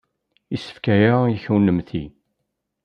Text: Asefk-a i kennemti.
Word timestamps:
Asefk-a 0.53 0.95
i 1.33 1.37
kennemti. 1.43 2.03